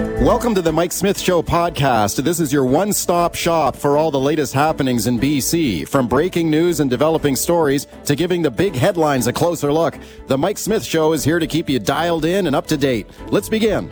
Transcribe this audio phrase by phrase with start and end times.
[0.00, 2.24] Welcome to the Mike Smith Show podcast.
[2.24, 5.86] This is your one stop shop for all the latest happenings in BC.
[5.86, 10.38] From breaking news and developing stories to giving the big headlines a closer look, the
[10.38, 13.08] Mike Smith Show is here to keep you dialed in and up to date.
[13.28, 13.90] Let's begin.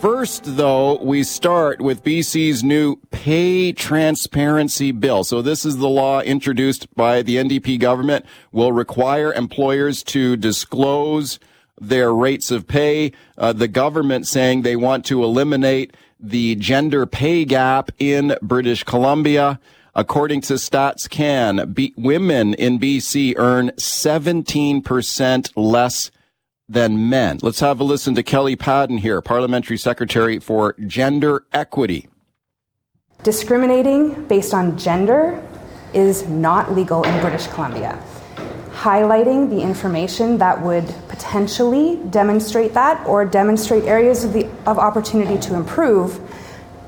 [0.00, 5.24] First, though, we start with BC's new pay transparency bill.
[5.24, 11.40] So this is the law introduced by the NDP government will require employers to disclose
[11.82, 13.12] their rates of pay.
[13.36, 19.60] Uh, the government saying they want to eliminate the gender pay gap in British Columbia.
[19.94, 26.10] According to Stats Can, B- women in BC earn 17% less
[26.66, 27.38] than men.
[27.42, 32.08] Let's have a listen to Kelli Paddon here, Parliamentary Secretary for Gender Equity.
[33.22, 35.46] Discriminating based on gender
[35.92, 38.02] is not legal in British Columbia
[38.82, 45.38] highlighting the information that would potentially demonstrate that or demonstrate areas of, the, of opportunity
[45.38, 46.20] to improve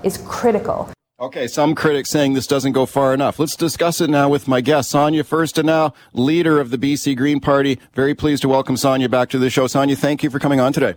[0.03, 0.91] is critical.
[1.21, 3.39] Okay, some critics saying this doesn't go far enough.
[3.39, 7.79] Let's discuss it now with my guest, Sonia Furstenau, leader of the BC Green Party.
[7.93, 9.69] Very pleased to welcome Sonia back to the show.
[9.69, 10.97] Sonia, thank you for coming on today.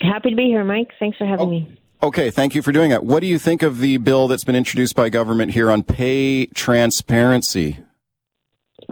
[0.00, 0.90] Happy to be here, Mike.
[0.98, 1.78] Thanks for having oh, me.
[2.02, 3.04] Okay, thank you for doing that.
[3.04, 6.46] What do you think of the bill that's been introduced by government here on pay
[6.46, 7.78] transparency?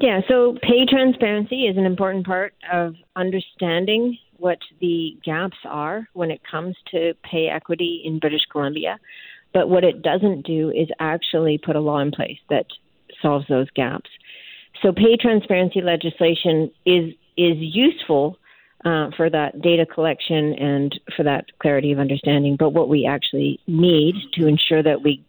[0.01, 6.31] Yeah, so pay transparency is an important part of understanding what the gaps are when
[6.31, 8.99] it comes to pay equity in British Columbia.
[9.53, 12.67] But what it doesn't do is actually put a law in place that
[13.21, 14.11] solves those gaps.
[14.83, 18.37] So pay transparency legislation is is useful
[18.85, 22.57] uh, for that data collection and for that clarity of understanding.
[22.57, 25.25] But what we actually need to ensure that we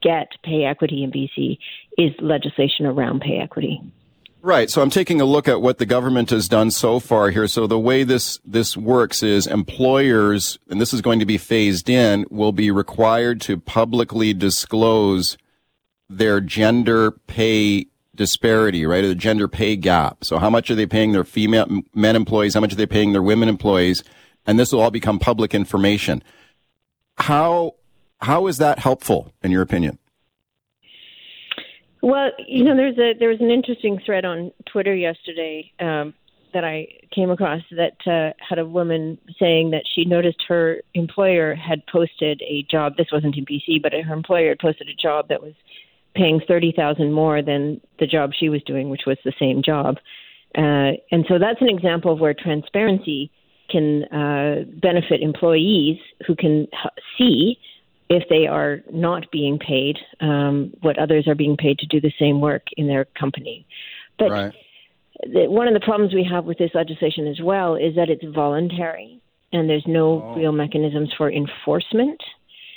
[0.00, 1.58] get pay equity in BC
[1.98, 3.82] is legislation around pay equity.
[4.44, 4.68] Right.
[4.68, 7.48] So I'm taking a look at what the government has done so far here.
[7.48, 11.88] So the way this, this works is employers, and this is going to be phased
[11.88, 15.38] in, will be required to publicly disclose
[16.10, 19.02] their gender pay disparity, right?
[19.02, 20.26] Or the gender pay gap.
[20.26, 22.52] So how much are they paying their female men employees?
[22.52, 24.04] How much are they paying their women employees?
[24.44, 26.22] And this will all become public information.
[27.16, 27.76] How,
[28.20, 29.98] how is that helpful in your opinion?
[32.04, 36.12] Well, you know, there's a there was an interesting thread on Twitter yesterday um,
[36.52, 41.54] that I came across that uh, had a woman saying that she noticed her employer
[41.54, 42.98] had posted a job.
[42.98, 45.54] This wasn't in BC, but her employer had posted a job that was
[46.14, 49.96] paying thirty thousand more than the job she was doing, which was the same job.
[50.58, 53.30] Uh, and so that's an example of where transparency
[53.70, 56.66] can uh, benefit employees who can
[57.16, 57.56] see
[58.08, 62.12] if they are not being paid um, what others are being paid to do the
[62.18, 63.66] same work in their company.
[64.18, 64.54] But right.
[65.22, 68.24] the, one of the problems we have with this legislation as well is that it's
[68.24, 69.20] voluntary
[69.52, 70.34] and there's no oh.
[70.36, 72.20] real mechanisms for enforcement.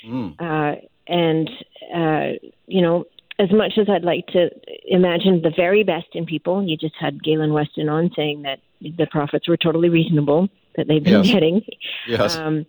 [0.06, 0.34] Mm.
[0.38, 1.50] Uh, and,
[1.94, 3.04] uh, you know,
[3.38, 4.50] as much as I'd like to
[4.86, 9.06] imagine the very best in people, you just had Galen Weston on saying that the
[9.06, 11.32] profits were totally reasonable that they've been yes.
[11.32, 11.62] getting.
[12.06, 12.36] Yes.
[12.36, 12.66] Um,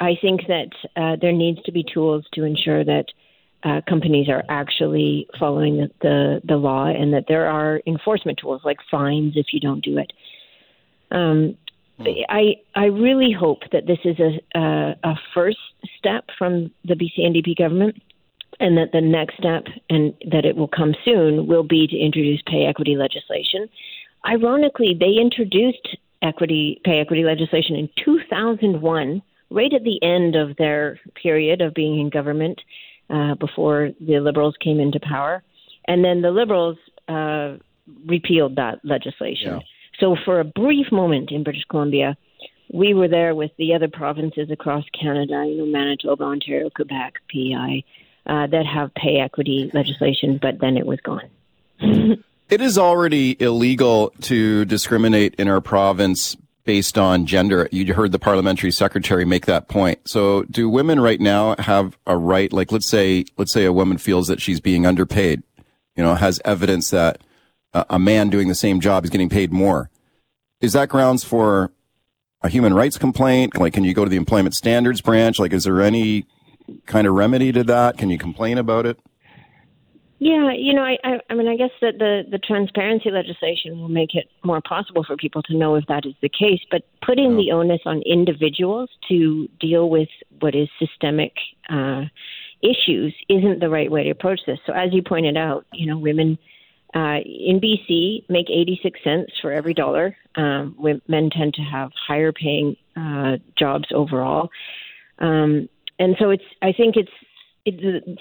[0.00, 3.06] I think that uh, there needs to be tools to ensure that
[3.64, 8.62] uh, companies are actually following the, the, the law and that there are enforcement tools
[8.64, 10.12] like fines if you don't do it.
[11.10, 11.56] Um,
[11.96, 12.04] hmm.
[12.28, 15.58] I I really hope that this is a, a, a first
[15.98, 18.00] step from the BC NDP government,
[18.60, 22.42] and that the next step, and that it will come soon, will be to introduce
[22.46, 23.68] pay equity legislation.
[24.26, 31.00] Ironically, they introduced equity pay equity legislation in 2001 right at the end of their
[31.14, 32.60] period of being in government
[33.10, 35.42] uh, before the Liberals came into power.
[35.86, 36.76] And then the Liberals
[37.08, 37.56] uh,
[38.06, 39.54] repealed that legislation.
[39.54, 39.60] Yeah.
[40.00, 42.16] So, for a brief moment in British Columbia,
[42.72, 47.84] we were there with the other provinces across Canada, you know, Manitoba, Ontario, Quebec, PEI,
[48.26, 51.28] uh, that have pay equity legislation, but then it was gone.
[52.50, 56.36] it is already illegal to discriminate in our province
[56.68, 57.66] based on gender.
[57.72, 60.06] You heard the parliamentary secretary make that point.
[60.06, 63.96] So do women right now have a right, like let's say, let's say a woman
[63.96, 65.42] feels that she's being underpaid,
[65.96, 67.22] you know, has evidence that
[67.72, 69.88] a man doing the same job is getting paid more.
[70.60, 71.72] Is that grounds for
[72.42, 73.56] a human rights complaint?
[73.56, 75.38] Like, can you go to the employment standards branch?
[75.38, 76.26] Like, is there any
[76.84, 77.96] kind of remedy to that?
[77.96, 79.00] Can you complain about it?
[80.20, 83.88] Yeah, you know, I, I, I mean, I guess that the the transparency legislation will
[83.88, 86.60] make it more possible for people to know if that is the case.
[86.70, 90.08] But putting the onus on individuals to deal with
[90.40, 91.34] what is systemic
[91.68, 92.02] uh,
[92.62, 94.58] issues isn't the right way to approach this.
[94.66, 96.36] So, as you pointed out, you know, women
[96.96, 100.16] uh, in BC make 86 cents for every dollar.
[100.34, 100.76] Um,
[101.06, 104.50] men tend to have higher paying uh, jobs overall,
[105.20, 105.68] um,
[106.00, 106.44] and so it's.
[106.60, 107.10] I think it's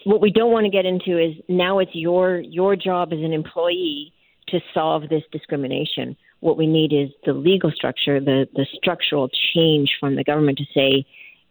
[0.03, 3.33] what we don't want to get into is now it's your your job as an
[3.33, 4.13] employee
[4.49, 6.15] to solve this discrimination.
[6.39, 10.65] What we need is the legal structure, the the structural change from the government to
[10.73, 11.05] say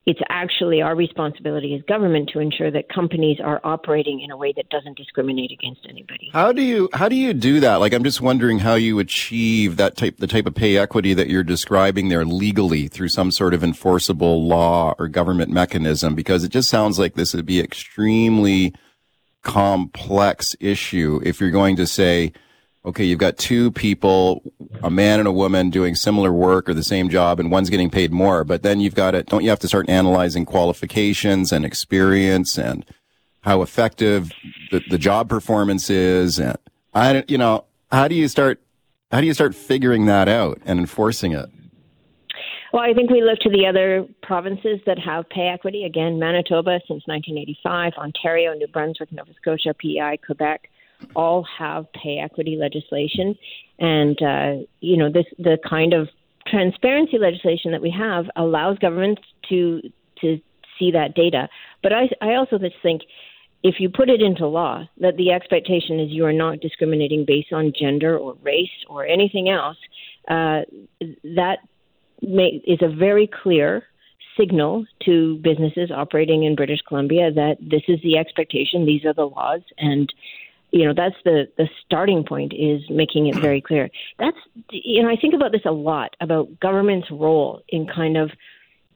[0.07, 4.53] it's actually our responsibility as government to ensure that companies are operating in a way
[4.57, 6.31] that doesn't discriminate against anybody.
[6.33, 7.77] How do you how do you do that?
[7.77, 11.29] Like I'm just wondering how you achieve that type the type of pay equity that
[11.29, 16.51] you're describing there legally through some sort of enforceable law or government mechanism because it
[16.51, 18.73] just sounds like this would be extremely
[19.43, 22.33] complex issue if you're going to say
[22.87, 24.43] okay, you've got two people,
[24.83, 27.91] a man and a woman doing similar work or the same job, and one's getting
[27.91, 28.45] paid more.
[28.45, 32.85] But then you've got to, don't you have to start analyzing qualifications and experience and
[33.41, 34.33] how effective
[34.71, 36.39] the, the job performance is?
[36.39, 36.57] And
[36.95, 38.63] I, don't, you know, how do you start,
[39.11, 41.51] how do you start figuring that out and enforcing it?
[42.73, 45.85] Well, I think we look to the other provinces that have pay equity.
[45.85, 50.71] Again, Manitoba since 1985, Ontario, New Brunswick, Nova Scotia, PEI, Quebec
[51.15, 53.37] all have pay equity legislation,
[53.79, 56.09] and uh, you know this the kind of
[56.47, 59.81] transparency legislation that we have allows governments to
[60.21, 60.41] to
[60.79, 61.49] see that data.
[61.83, 63.03] But I I also just think
[63.63, 67.53] if you put it into law that the expectation is you are not discriminating based
[67.53, 69.79] on gender or race or anything else,
[70.29, 70.61] uh,
[71.25, 71.59] that
[72.23, 73.85] may, is a very clear
[74.39, 79.25] signal to businesses operating in British Columbia that this is the expectation, these are the
[79.25, 80.13] laws, and
[80.77, 83.91] you know that's the the starting point is making it very clear.
[84.19, 84.37] That's
[84.71, 88.31] you know i think about this a lot about government's role in kind of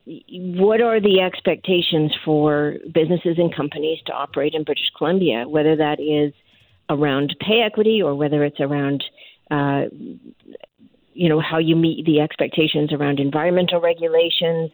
[0.04, 6.00] what are the expectations for businesses and companies to operate in british columbia whether that
[6.00, 6.32] is
[6.88, 9.04] around pay equity or whether it's around
[9.50, 9.84] uh,
[11.12, 14.70] you know how you meet the expectations around environmental regulations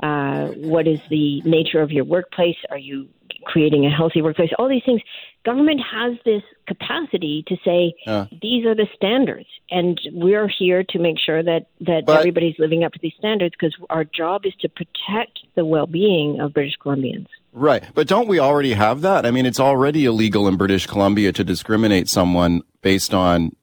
[0.00, 2.56] uh, what is the nature of your workplace?
[2.70, 3.08] Are you
[3.46, 5.00] creating a healthy workplace, all these things.
[5.44, 10.98] Government has this capacity to say uh, these are the standards, and we're here to
[10.98, 14.52] make sure that that but, everybody's living up to these standards because our job is
[14.60, 17.26] to protect the well-being of British Columbians.
[17.52, 19.24] Right, but don't we already have that?
[19.24, 23.54] I mean, it's already illegal in British Columbia to discriminate someone based on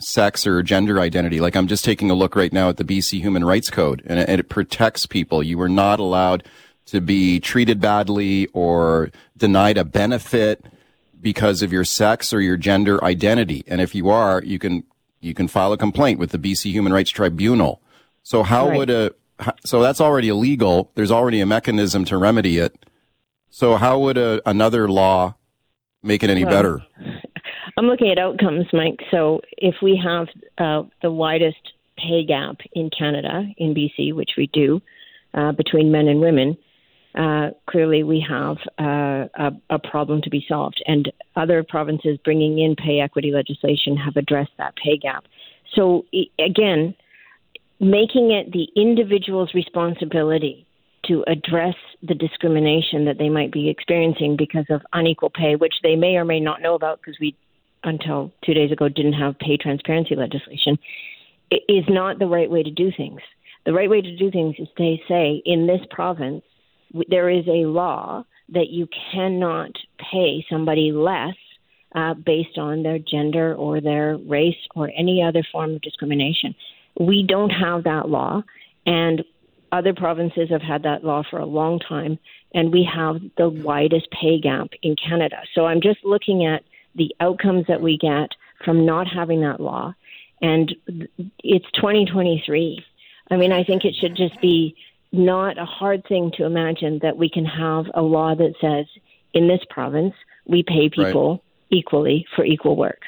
[0.00, 1.40] sex or gender identity.
[1.40, 4.20] Like I'm just taking a look right now at the BC Human Rights Code, and
[4.20, 5.42] it, and it protects people.
[5.42, 6.44] You are not allowed
[6.86, 10.64] to be treated badly or denied a benefit
[11.20, 13.64] because of your sex or your gender identity.
[13.66, 14.84] And if you are, you can
[15.20, 17.80] you can file a complaint with the BC Human Rights Tribunal.
[18.22, 18.76] So how right.
[18.76, 19.14] would a
[19.64, 20.90] so that's already illegal.
[20.94, 22.86] There's already a mechanism to remedy it.
[23.50, 25.36] So how would a, another law
[26.02, 26.80] make it any well, better?
[27.76, 29.00] I'm looking at outcomes, Mike.
[29.10, 30.28] So if we have
[30.58, 34.80] uh, the widest pay gap in Canada, in BC, which we do,
[35.34, 36.56] uh, between men and women,
[37.14, 40.82] uh, clearly we have uh, a, a, problem to be solved.
[40.86, 45.24] And other provinces bringing in pay equity legislation have addressed that pay gap.
[45.76, 46.04] So,
[46.38, 46.94] again,
[47.78, 50.66] making it the individual's responsibility
[51.06, 55.96] to address the discrimination that they might be experiencing because of unequal pay, which they
[55.96, 57.36] may or may not know about because we,
[57.84, 60.78] until two days ago, didn't have pay transparency legislation,
[61.50, 63.20] is not the right way to do things.
[63.66, 66.42] The right way to do things is to say, in this province,
[67.08, 71.34] there is a law that you cannot pay somebody less
[71.94, 76.54] uh, based on their gender or their race or any other form of discrimination.
[76.98, 78.42] We don't have that law,
[78.86, 79.24] and
[79.72, 82.18] other provinces have had that law for a long time,
[82.52, 85.38] and we have the widest pay gap in Canada.
[85.54, 86.62] So I'm just looking at
[86.94, 88.30] the outcomes that we get
[88.64, 89.94] from not having that law,
[90.40, 90.74] and
[91.42, 92.84] it's 2023.
[93.30, 94.76] I mean, I think it should just be
[95.14, 98.86] not a hard thing to imagine that we can have a law that says
[99.32, 100.14] in this province
[100.46, 101.40] we pay people right.
[101.78, 103.00] equally for equal work.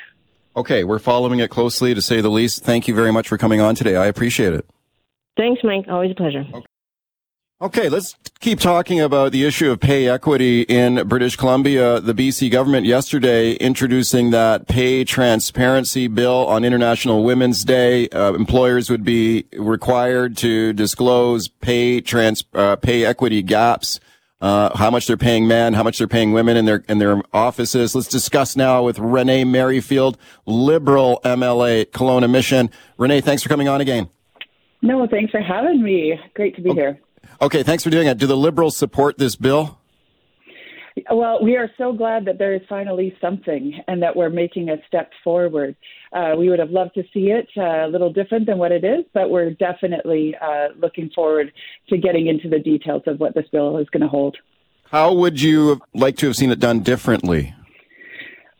[0.57, 2.65] Okay, we're following it closely to say the least.
[2.65, 3.97] Thank you very much for coming on today.
[3.97, 4.67] I appreciate it.
[5.37, 5.85] Thanks, Mike.
[5.89, 6.45] Always a pleasure.
[6.53, 6.67] Okay.
[7.59, 12.01] Okay, let's keep talking about the issue of pay equity in British Columbia.
[12.01, 18.11] The BC government yesterday introducing that pay transparency bill on International Women's Day.
[18.11, 24.01] Uh, employers would be required to disclose pay trans uh, pay equity gaps.
[24.39, 27.23] Uh, how much they're paying men, how much they're paying women in their in their
[27.33, 27.95] offices.
[27.95, 32.69] Let's discuss now with Renee Merrifield, Liberal MLA, Kelowna Mission.
[32.99, 34.11] Renee, thanks for coming on again.
[34.83, 36.21] No, thanks for having me.
[36.35, 36.81] Great to be okay.
[36.81, 37.01] here.
[37.41, 38.19] Okay, thanks for doing that.
[38.19, 39.79] Do the Liberals support this bill?
[41.11, 44.77] Well, we are so glad that there is finally something and that we're making a
[44.89, 45.77] step forward.
[46.13, 48.83] Uh, we would have loved to see it uh, a little different than what it
[48.83, 51.53] is, but we're definitely uh, looking forward
[51.91, 54.39] to getting into the details of what this bill is going to hold.
[54.91, 57.55] How would you like to have seen it done differently?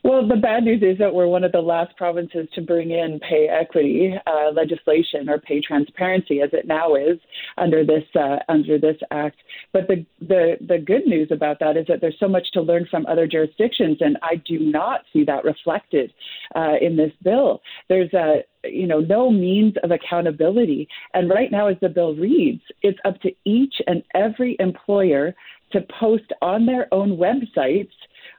[0.07, 3.19] Well, the bad news is that we're one of the last provinces to bring in
[3.19, 7.17] pay equity uh, legislation or pay transparency, as it now is
[7.57, 9.35] under this uh, under this act.
[9.73, 12.87] But the, the the good news about that is that there's so much to learn
[12.89, 16.13] from other jurisdictions, and I do not see that reflected
[16.55, 17.61] uh, in this bill.
[17.89, 22.61] There's a you know no means of accountability, and right now, as the bill reads,
[22.81, 25.35] it's up to each and every employer
[25.73, 27.91] to post on their own websites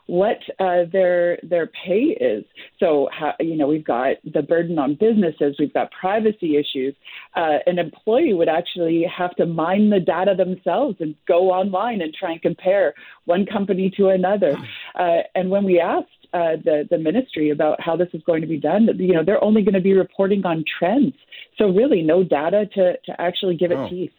[0.09, 2.45] what uh, their their pay is.
[2.81, 6.95] So, how, you know, we've got the burden on businesses, we've got privacy issues.
[7.37, 12.15] Uh, an employee would actually have to mine the data themselves and go online and
[12.15, 12.95] try and compare
[13.27, 14.57] one company to another.
[14.99, 18.49] Uh, and when we asked uh, the the ministry about how this is going to
[18.49, 21.15] be done, you know, they're only going to be reporting on trends.
[21.59, 23.89] So really, no data to to actually give it oh.
[23.91, 24.13] teeth.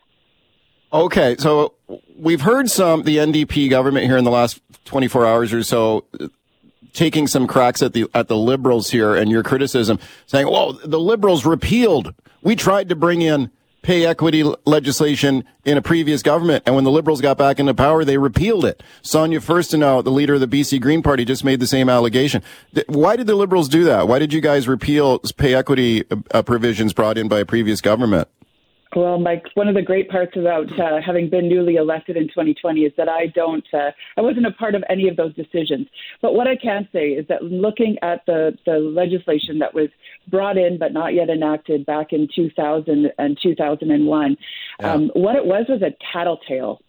[0.91, 1.73] Okay, so
[2.17, 6.05] we've heard some the NDP government here in the last 24 hours or so
[6.93, 10.99] taking some cracks at the at the liberals here and your criticism saying, "Well, the
[10.99, 12.15] liberals repealed.
[12.41, 13.51] We tried to bring in
[13.83, 18.03] pay equity legislation in a previous government, and when the liberals got back into power,
[18.03, 21.67] they repealed it." Sonia Furstenau, the leader of the BC Green Party, just made the
[21.67, 22.41] same allegation.
[22.87, 24.07] Why did the liberals do that?
[24.07, 28.27] Why did you guys repeal pay equity uh, provisions brought in by a previous government?
[28.95, 32.81] Well, Mike, one of the great parts about uh, having been newly elected in 2020
[32.81, 35.87] is that I don't, uh, I wasn't a part of any of those decisions.
[36.23, 39.89] But what I can say is that looking at the, the legislation that was
[40.27, 44.37] brought in but not yet enacted back in 2000 and 2001,
[44.79, 44.91] yeah.
[44.91, 46.81] um, what it was was a tattletale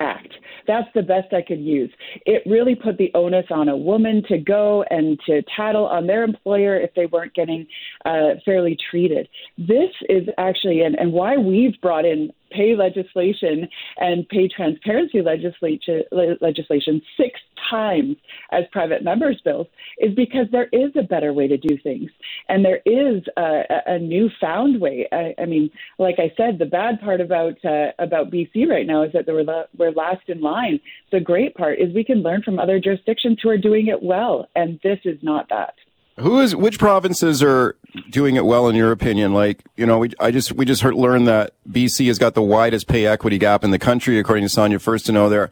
[0.00, 0.32] act.
[0.66, 1.90] That's the best I could use.
[2.26, 6.24] It really put the onus on a woman to go and to tattle on their
[6.24, 7.66] employer if they weren't getting
[8.04, 9.28] uh, fairly treated.
[9.56, 16.02] This is actually, and, and why we've brought in pay legislation and pay transparency legislation,
[16.40, 17.38] legislation six
[17.70, 18.16] times
[18.52, 19.66] as private members' bills
[19.98, 22.10] is because there is a better way to do things.
[22.48, 25.06] And there is a, a newfound way.
[25.12, 29.02] I, I, mean, like I said, the bad part about uh, about BC right now
[29.02, 29.44] is that we're,
[29.76, 30.80] we're last in line.
[31.12, 34.48] The great part is we can learn from other jurisdictions who are doing it well.
[34.54, 35.74] And this is not that.
[36.18, 37.76] Who is which provinces are
[38.10, 39.34] doing it well in your opinion?
[39.34, 42.42] Like, you know, we I just we just heard learned that BC has got the
[42.42, 45.50] widest pay equity gap in the country, according to Sonia Furstenau There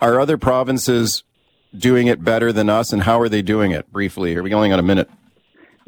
[0.00, 1.22] are other provinces
[1.76, 3.90] doing it better than us, and how are they doing it?
[3.92, 5.08] Briefly, are we only got a minute?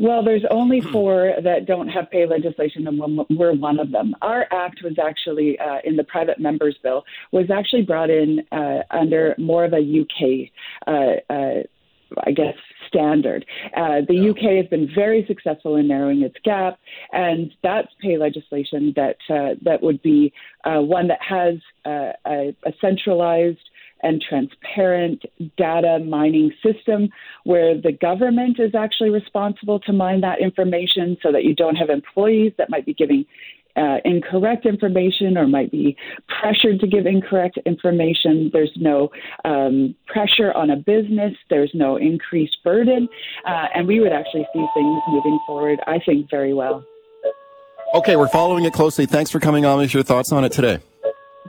[0.01, 4.15] Well, there's only four that don't have pay legislation, and we're one of them.
[4.23, 8.83] Our act was actually uh, in the private members bill was actually brought in uh,
[8.93, 10.51] under more of a UK,
[10.87, 11.63] uh, uh,
[12.25, 12.55] I guess,
[12.87, 13.45] standard.
[13.77, 14.31] Uh, the yeah.
[14.31, 16.79] UK has been very successful in narrowing its gap,
[17.13, 20.33] and that's pay legislation that uh, that would be
[20.65, 23.68] uh, one that has uh, a, a centralized
[24.03, 25.23] and transparent
[25.57, 27.09] data mining system
[27.45, 31.91] where the government is actually responsible to mine that information so that you don't have
[31.91, 33.25] employees that might be giving
[33.77, 35.97] uh, incorrect information or might be
[36.41, 38.51] pressured to give incorrect information.
[38.53, 39.11] There's no
[39.45, 41.35] um, pressure on a business.
[41.49, 43.09] There's no increased burden.
[43.47, 46.85] Uh, and we would actually see things moving forward, I think, very well.
[47.95, 49.07] Okay, we're following it closely.
[49.07, 50.79] Thanks for coming on with your thoughts on it today.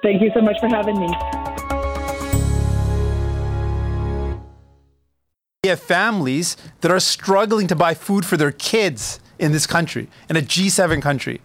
[0.03, 1.49] Thank you so much for having me.
[5.63, 10.07] We have families that are struggling to buy food for their kids in this country,
[10.29, 11.41] in a G7 country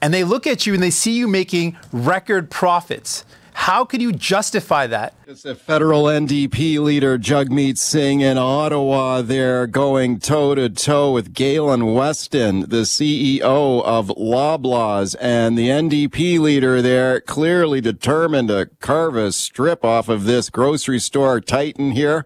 [0.00, 3.24] and they look at you and they see you making record profits.
[3.52, 5.14] How can you justify that?
[5.26, 9.20] It's a federal NDP leader, Jagmeet Singh, in Ottawa.
[9.20, 16.38] They're going toe to toe with Galen Weston, the CEO of Loblaws, and the NDP
[16.38, 22.24] leader there clearly determined to carve a strip off of this grocery store titan here.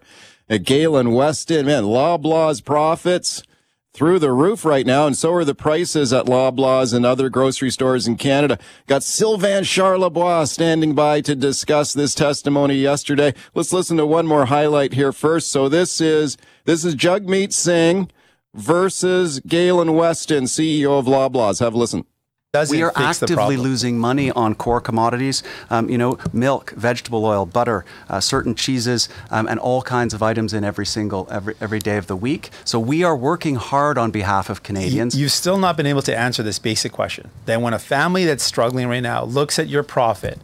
[0.53, 3.41] Uh, Galen Weston, man, Loblaws profits
[3.91, 7.71] through the roof right now, and so are the prices at Loblaws and other grocery
[7.71, 8.59] stores in Canada.
[8.85, 13.33] Got Sylvain Charlebois standing by to discuss this testimony yesterday.
[13.55, 15.49] Let's listen to one more highlight here first.
[15.49, 18.11] So this is this is Jagmeet Singh
[18.53, 21.61] versus Galen Weston, CEO of Loblaws.
[21.61, 22.05] Have a listen
[22.69, 25.41] we are actively losing money on core commodities.
[25.71, 30.21] Um, you know, milk, vegetable oil, butter, uh, certain cheeses, um, and all kinds of
[30.21, 32.51] items in every single every every day of the week.
[32.63, 35.17] So we are working hard on behalf of Canadians.
[35.17, 37.31] You, have still not been able to answer this basic question.
[37.45, 40.37] Then, when a family that's struggling right now looks at your profit,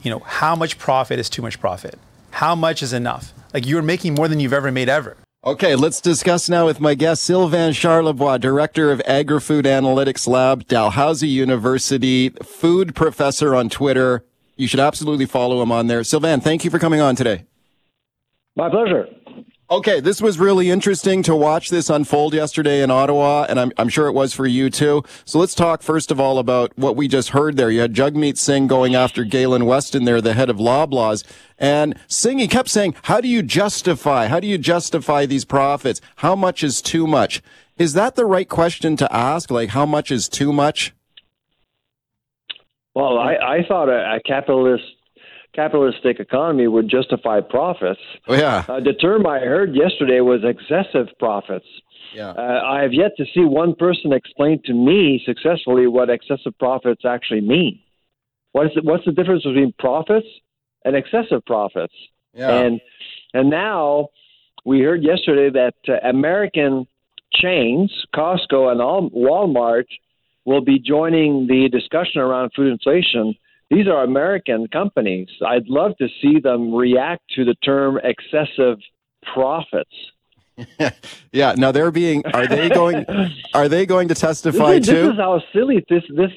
[0.00, 1.98] you know, how much profit is too much profit?
[2.30, 3.32] How much is enough?
[3.52, 5.16] Like you're making more than you've ever made ever.
[5.44, 11.28] Okay, let's discuss now with my guest, Sylvain Charlebois, Director of Agri-Food Analytics Lab, Dalhousie
[11.28, 14.24] University, food professor on Twitter.
[14.56, 16.02] You should absolutely follow him on there.
[16.02, 17.44] Sylvain, thank you for coming on today.
[18.56, 19.06] My pleasure.
[19.70, 23.90] Okay, this was really interesting to watch this unfold yesterday in Ottawa, and I'm, I'm,
[23.90, 25.02] sure it was for you too.
[25.26, 27.70] So let's talk first of all about what we just heard there.
[27.70, 31.22] You had Jagmeet Singh going after Galen Weston there, the head of Loblaws.
[31.58, 36.00] And Singh, he kept saying, how do you justify, how do you justify these profits?
[36.16, 37.42] How much is too much?
[37.76, 39.50] Is that the right question to ask?
[39.50, 40.94] Like, how much is too much?
[42.94, 44.84] Well, I, I thought a, a capitalist
[45.54, 48.00] capitalistic economy would justify profits.
[48.26, 48.64] Oh, yeah.
[48.68, 51.66] Uh, the term I heard yesterday was excessive profits.
[52.14, 52.30] Yeah.
[52.30, 57.04] Uh, I have yet to see one person explain to me successfully what excessive profits
[57.04, 57.80] actually mean.
[58.52, 60.26] What is it, what's the difference between profits
[60.84, 61.94] and excessive profits?
[62.34, 62.50] Yeah.
[62.50, 62.80] And
[63.34, 64.08] and now
[64.64, 66.86] we heard yesterday that uh, American
[67.32, 69.86] chains, Costco and all, Walmart,
[70.44, 73.34] will be joining the discussion around food inflation
[73.70, 75.28] these are American companies.
[75.46, 78.78] I'd love to see them react to the term excessive
[79.34, 79.94] profits.
[81.32, 81.54] yeah.
[81.56, 82.24] Now they're being.
[82.34, 83.04] Are they going?
[83.54, 85.02] Are they going to testify this is, too?
[85.02, 86.30] This is how silly this this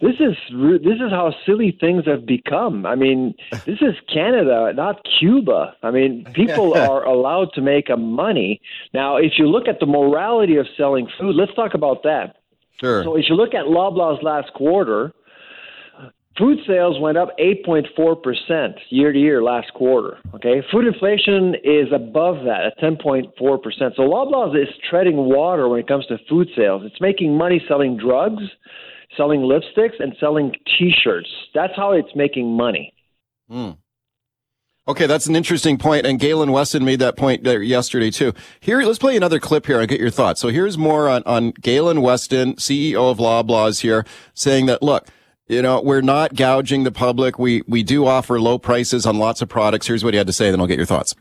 [0.00, 0.36] this is
[0.82, 2.86] this is how silly things have become.
[2.86, 3.34] I mean,
[3.66, 5.76] this is Canada, not Cuba.
[5.82, 8.60] I mean, people are allowed to make a money.
[8.92, 12.36] Now, if you look at the morality of selling food, let's talk about that.
[12.80, 13.04] Sure.
[13.04, 15.12] So, if you look at Loblaws last quarter,
[16.40, 20.16] Food sales went up 8.4% year to year last quarter.
[20.34, 23.34] Okay, food inflation is above that at 10.4%.
[23.94, 26.82] So Loblaws is treading water when it comes to food sales.
[26.86, 28.42] It's making money selling drugs,
[29.18, 31.28] selling lipsticks, and selling T-shirts.
[31.54, 32.94] That's how it's making money.
[33.50, 33.76] Mm.
[34.88, 36.06] Okay, that's an interesting point.
[36.06, 38.32] and Galen Weston made that point there yesterday too.
[38.60, 40.40] Here, let's play another clip here and get your thoughts.
[40.40, 45.06] So here's more on, on Galen Weston, CEO of Loblaws here, saying that, look,
[45.50, 47.38] you know, we're not gouging the public.
[47.38, 49.88] We we do offer low prices on lots of products.
[49.88, 51.14] Here's what he had to say, then I'll get your thoughts.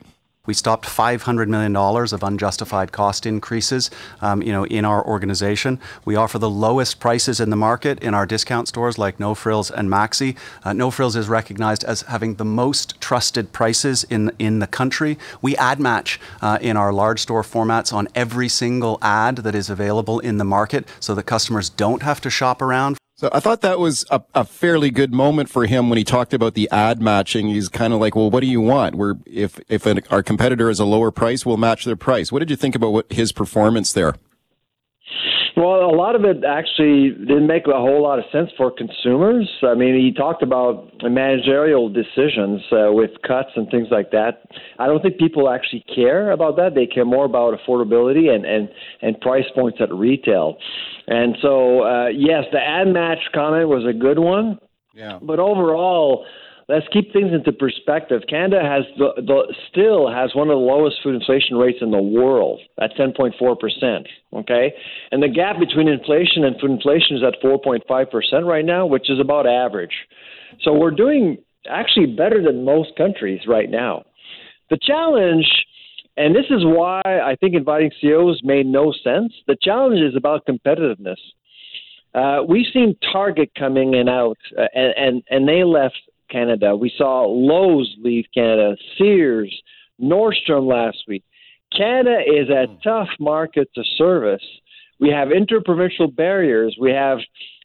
[0.45, 5.79] We stopped $500 million of unjustified cost increases, um, you know, in our organization.
[6.05, 9.69] We offer the lowest prices in the market in our discount stores like No Frills
[9.69, 10.35] and Maxi.
[10.63, 15.19] Uh, no Frills is recognized as having the most trusted prices in, in the country.
[15.39, 19.69] We ad match uh, in our large store formats on every single ad that is
[19.69, 23.59] available in the market so that customers don't have to shop around so I thought
[23.61, 27.01] that was a, a, fairly good moment for him when he talked about the ad
[27.01, 27.49] matching.
[27.49, 28.95] He's kind of like, well, what do you want?
[28.95, 32.31] We're, if, if an, our competitor is a lower price, we'll match their price.
[32.31, 34.15] What did you think about what, his performance there?
[35.57, 39.49] Well, a lot of it actually didn't make a whole lot of sense for consumers.
[39.63, 44.43] I mean, he talked about managerial decisions uh, with cuts and things like that.
[44.79, 46.75] I don't think people actually care about that.
[46.75, 48.69] They care more about affordability and and
[49.01, 50.57] and price points at retail.
[51.09, 54.59] And so, uh, yes, the ad match comment was a good one.
[54.93, 55.17] Yeah.
[55.19, 56.23] But overall,
[56.67, 58.21] let's keep things into perspective.
[58.29, 62.01] Canada has the, the still has one of the lowest food inflation rates in the
[62.01, 64.07] world at 10.4 percent.
[64.33, 64.71] Okay,
[65.11, 69.09] and the gap between inflation and food inflation is at 4.5 percent right now, which
[69.09, 70.05] is about average.
[70.61, 74.03] So we're doing actually better than most countries right now.
[74.69, 75.47] The challenge.
[76.19, 79.31] And this is why I think inviting CEOs made no sense.
[79.47, 81.15] The challenge is about competitiveness.
[82.13, 85.97] Uh, we've seen Target coming in out, uh, and, and and they left
[86.29, 86.75] Canada.
[86.75, 89.61] We saw Lowe's leave Canada, Sears,
[90.01, 91.23] Nordstrom last week.
[91.75, 92.75] Canada is a hmm.
[92.83, 94.43] tough market to service.
[94.99, 96.75] We have interprovincial barriers.
[96.77, 97.19] We have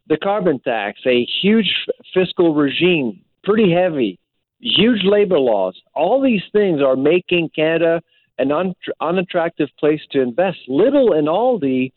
[0.06, 1.74] the carbon tax, a huge
[2.12, 4.20] fiscal regime, pretty heavy,
[4.60, 5.74] huge labor laws.
[5.92, 8.00] All these things are making Canada
[8.38, 10.58] an un- unattractive place to invest.
[10.68, 11.92] Lidl and Aldi,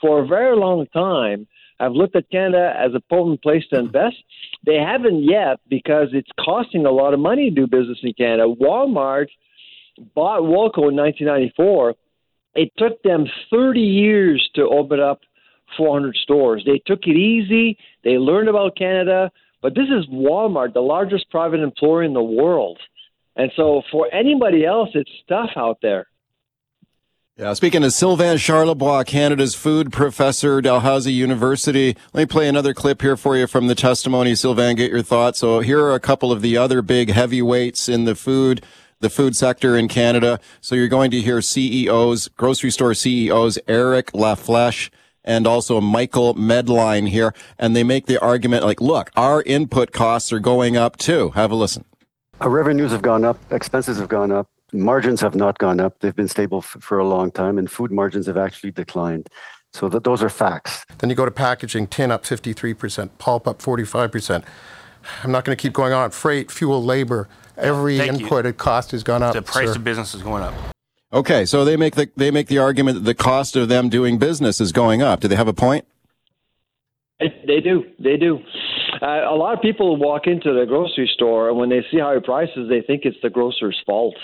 [0.00, 1.46] for a very long time,
[1.78, 4.16] have looked at Canada as a potent place to invest.
[4.64, 8.44] They haven't yet because it's costing a lot of money to do business in Canada.
[8.60, 9.26] Walmart
[10.14, 11.94] bought Woolco in 1994
[12.54, 15.20] It took them 30 years to open up
[15.76, 16.62] 400 stores.
[16.64, 17.78] They took it easy.
[18.04, 19.30] They learned about Canada.
[19.62, 22.78] But this is Walmart, the largest private employer in the world.
[23.36, 26.06] And so for anybody else, it's tough out there.
[27.38, 31.96] Yeah, speaking of Sylvain Charlebois, Canada's food professor, Dalhousie University.
[32.12, 34.34] Let me play another clip here for you from the testimony.
[34.34, 35.38] Sylvain, get your thoughts.
[35.38, 38.62] So here are a couple of the other big heavyweights in the food,
[39.00, 40.40] the food sector in Canada.
[40.60, 44.90] So you're going to hear CEOs, grocery store CEOs, Eric La Flèche
[45.24, 47.32] and also Michael Medline here.
[47.58, 51.30] And they make the argument like, look, our input costs are going up too.
[51.30, 51.84] Have a listen.
[52.42, 56.00] Our revenues have gone up, expenses have gone up, margins have not gone up.
[56.00, 59.28] They've been stable f- for a long time, and food margins have actually declined.
[59.72, 60.84] So th- those are facts.
[60.98, 64.42] Then you go to packaging, tin up 53%, pulp up 45%.
[65.22, 66.10] I'm not going to keep going on.
[66.10, 68.52] Freight, fuel, labor, every Thank you.
[68.54, 69.34] cost has gone up.
[69.34, 69.76] The price sir.
[69.76, 70.52] of business is going up.
[71.12, 74.18] Okay, so they make the they make the argument that the cost of them doing
[74.18, 75.20] business is going up.
[75.20, 75.86] Do they have a point?
[77.20, 77.84] They do.
[78.00, 78.40] They do.
[79.02, 82.20] Uh, a lot of people walk into the grocery store, and when they see higher
[82.20, 84.14] prices, they think it's the grocer's fault.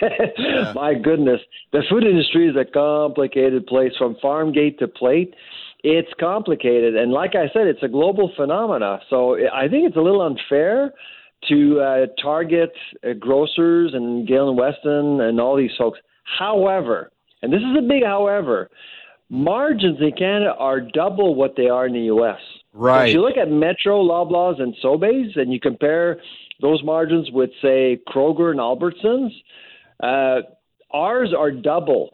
[0.74, 1.40] My goodness,
[1.72, 5.34] the food industry is a complicated place from farm gate to plate.
[5.82, 9.00] It's complicated, and like I said, it's a global phenomena.
[9.10, 10.92] So I think it's a little unfair
[11.48, 12.72] to uh, target
[13.04, 15.98] uh, grocers and Galen Weston and all these folks.
[16.38, 17.10] However,
[17.42, 18.70] and this is a big however,
[19.28, 22.38] margins in Canada are double what they are in the U.S.
[22.78, 23.08] Right.
[23.08, 26.20] if you look at Metro, Loblaws, and Sobeys, and you compare
[26.60, 29.30] those margins with, say, Kroger and Albertsons,
[30.00, 30.42] uh,
[30.92, 32.10] ours are double.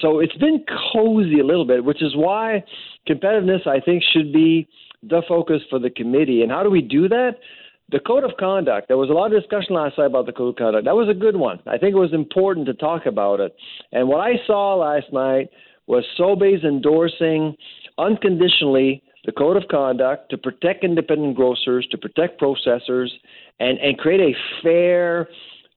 [0.00, 2.64] So it's been cozy a little bit, which is why
[3.08, 4.66] competitiveness, I think, should be
[5.02, 6.42] the focus for the committee.
[6.42, 7.32] And how do we do that?
[7.90, 8.88] The code of conduct.
[8.88, 10.84] There was a lot of discussion last night about the code of conduct.
[10.84, 11.58] That was a good one.
[11.66, 13.54] I think it was important to talk about it.
[13.92, 15.48] And what I saw last night
[15.86, 17.56] was Sobeys endorsing
[17.98, 23.08] unconditionally the code of conduct to protect independent grocers, to protect processors,
[23.58, 25.28] and, and create a fair,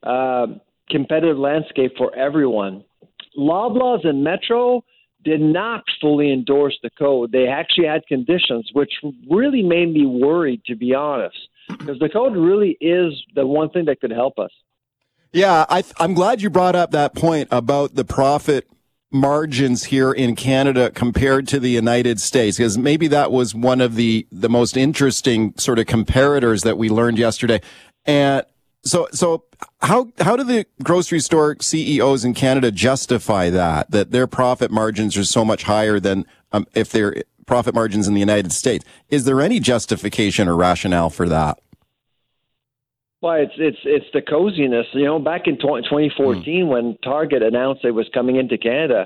[0.04, 0.48] uh,
[0.90, 2.84] competitive landscape for everyone.
[3.38, 4.84] Loblaws and Metro
[5.24, 7.32] did not fully endorse the code.
[7.32, 8.92] They actually had conditions, which
[9.30, 11.38] really made me worried, to be honest,
[11.70, 14.52] because the code really is the one thing that could help us.
[15.32, 18.68] Yeah, I, I'm glad you brought up that point about the profit
[19.14, 23.96] margins here in Canada compared to the United States, because maybe that was one of
[23.96, 27.62] the, the most interesting sort of comparators that we learned yesterday.
[28.06, 28.44] And
[28.84, 29.46] so, so
[29.82, 35.16] how, how do the grocery store CEOs in Canada justify that, that their profit margins
[35.16, 38.84] are so much higher than um, if their profit margins in the United States?
[39.10, 41.60] Is there any justification or rationale for that?
[43.24, 44.86] Well, it's it's it's the coziness.
[44.92, 46.70] You know, back in 20, 2014 hmm.
[46.70, 49.06] when Target announced it was coming into Canada,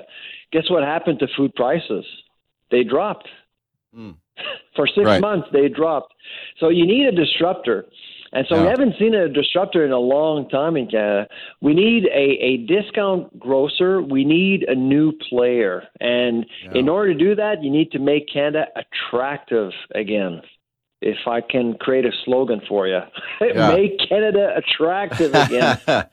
[0.52, 2.04] guess what happened to food prices?
[2.72, 3.28] They dropped.
[3.94, 4.10] Hmm.
[4.74, 5.20] For six Right.
[5.20, 6.14] months, they dropped.
[6.58, 7.86] So you need a disruptor.
[8.32, 11.28] And so we haven't seen a disruptor in a long time in Canada.
[11.62, 14.02] We need a, a discount grocer.
[14.02, 15.84] We need a new player.
[16.00, 20.42] And in order to do that, you need to make Canada attractive again.
[21.00, 22.98] If I can create a slogan for you,
[23.40, 23.70] Yeah.
[23.70, 25.78] make Canada attractive again.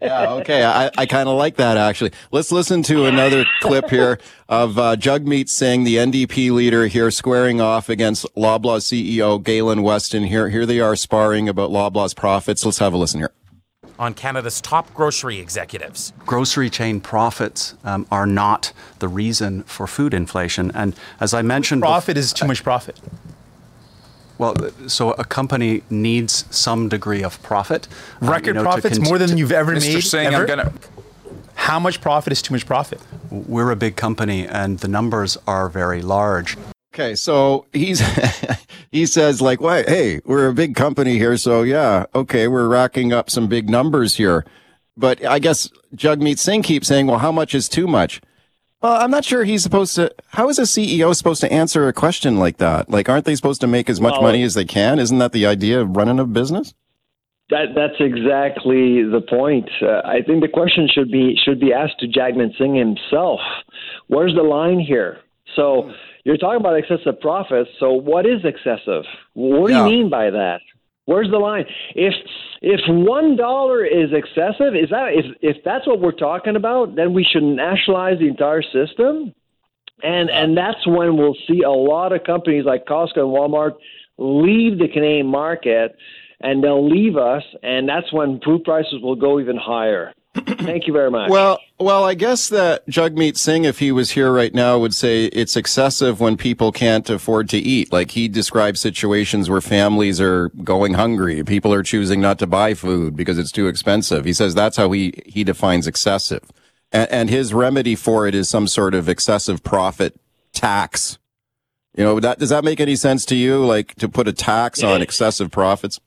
[0.00, 0.64] yeah, okay.
[0.64, 2.12] I, I kind of like that actually.
[2.32, 7.60] Let's listen to another clip here of uh, Jagmeet Singh, the NDP leader here, squaring
[7.60, 10.24] off against Loblaw CEO Galen Weston.
[10.24, 12.64] Here, here they are sparring about Loblaw's profits.
[12.64, 13.32] Let's have a listen here.
[13.98, 16.14] on Canada's top grocery executives.
[16.24, 20.70] grocery chain profits um, are not the reason for food inflation.
[20.74, 22.98] And as I mentioned, bef- Profit is too much profit.
[24.38, 24.54] Well,
[24.86, 27.88] so a company needs some degree of profit.
[28.20, 29.94] um, Record you know, profits cont- more than you've ever Mr.
[29.94, 30.00] made.
[30.02, 30.72] Singh, I'm gonna-
[31.54, 33.00] How much profit is too much profit?
[33.30, 36.56] We're a big company, and the numbers are very large.
[36.94, 38.00] Okay, so he's
[38.92, 39.82] he says like, "Why?
[39.82, 44.16] Hey, we're a big company here, so yeah, okay, we're racking up some big numbers
[44.16, 44.44] here."
[44.96, 48.20] But I guess Jagmeet Singh keeps saying, "Well, how much is too much?"
[48.82, 50.12] Well, I'm not sure he's supposed to.
[50.28, 52.90] How is a CEO supposed to answer a question like that?
[52.90, 54.98] Like, aren't they supposed to make as much Well- money as they can?
[54.98, 56.74] Isn't that the idea of running a business?
[57.48, 59.70] That that's exactly the point.
[59.80, 63.40] Uh, I think the question should be should be asked to Jagmeet Singh himself.
[64.08, 65.18] Where's the line here?
[65.54, 65.92] So
[66.24, 67.70] you're talking about excessive profits.
[67.78, 69.04] So what is excessive?
[69.34, 69.86] What do Yeah.
[69.86, 70.60] you mean by that?
[71.06, 71.64] Where's the line?
[71.94, 72.14] If
[72.62, 77.14] if one dollar is excessive, is that if if that's what we're talking about, then
[77.14, 79.32] we should nationalize the entire system.
[80.02, 83.76] And and that's when we'll see a lot of companies like Costco and Walmart
[84.18, 85.96] leave the Canadian market
[86.40, 90.12] and they'll leave us and that's when food prices will go even higher.
[90.36, 91.30] Thank you very much.
[91.30, 95.26] Well, well, I guess that Jagmeet Singh, if he was here right now, would say
[95.26, 97.92] it's excessive when people can't afford to eat.
[97.92, 102.74] Like he describes situations where families are going hungry, people are choosing not to buy
[102.74, 104.24] food because it's too expensive.
[104.24, 106.42] He says that's how he he defines excessive,
[106.92, 110.18] and, and his remedy for it is some sort of excessive profit
[110.52, 111.18] tax.
[111.96, 113.64] You know, that, does that make any sense to you?
[113.64, 115.98] Like to put a tax on excessive profits?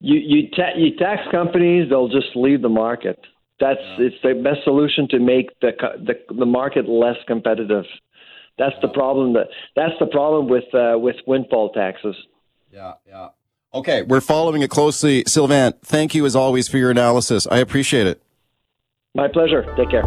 [0.00, 3.18] You you, ta- you tax companies; they'll just leave the market.
[3.58, 5.72] That's it's the best solution to make the
[6.04, 7.84] the the market less competitive.
[8.58, 9.32] That's the problem.
[9.32, 12.16] That that's the problem with uh, with windfall taxes.
[12.72, 13.28] Yeah, yeah.
[13.72, 15.24] Okay, we're following it closely.
[15.26, 17.46] Sylvain, thank you as always for your analysis.
[17.50, 18.22] I appreciate it.
[19.14, 19.64] My pleasure.
[19.76, 20.04] Take care.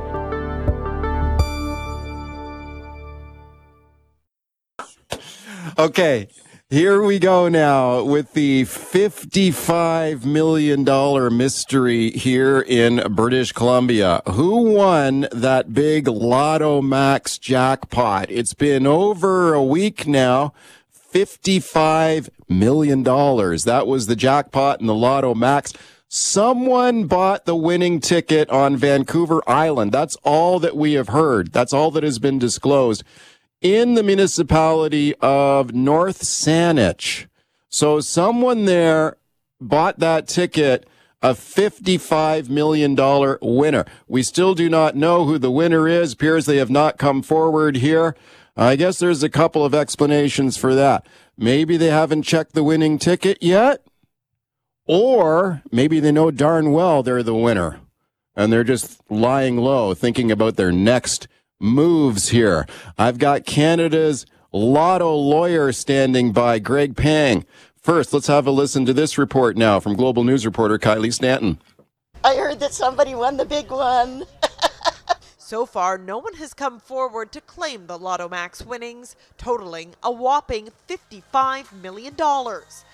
[5.78, 6.28] Okay,
[6.71, 14.21] here we go now with the $55 million mystery here in British Columbia.
[14.34, 18.29] Who won that big Lotto Max jackpot?
[18.29, 20.53] It's been over a week now.
[21.12, 23.01] $55 million.
[23.01, 25.73] That was the jackpot in the Lotto Max.
[26.08, 29.91] Someone bought the winning ticket on Vancouver Island.
[29.91, 31.51] That's all that we have heard.
[31.51, 33.03] That's all that has been disclosed
[33.62, 37.28] in the municipality of North Saanich.
[37.69, 39.17] So someone there
[39.60, 40.88] bought that ticket,
[41.22, 42.95] a $55 million
[43.41, 43.86] winner.
[44.08, 46.13] We still do not know who the winner is.
[46.13, 48.15] Appears they have not come forward here.
[48.56, 51.06] I guess there's a couple of explanations for that.
[51.38, 53.86] Maybe they haven't checked the winning ticket yet,
[54.86, 57.80] or maybe they know darn well they're the winner
[58.36, 61.28] and they're just lying low, thinking about their next
[61.60, 62.65] moves here.
[62.98, 67.45] I've got Canada's lotto lawyer standing by, Greg Pang.
[67.82, 71.60] First, let's have a listen to this report now from Global News reporter Kylie Stanton.
[72.24, 74.26] I heard that somebody won the big one.
[75.50, 80.12] So far, no one has come forward to claim the Lotto Max winnings, totaling a
[80.12, 82.15] whopping $55 million,